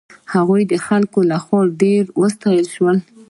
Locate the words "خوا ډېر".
1.43-2.03